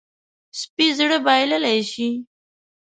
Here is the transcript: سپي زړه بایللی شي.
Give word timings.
سپي 0.59 0.87
زړه 0.99 1.17
بایللی 1.25 1.79
شي. 1.91 2.09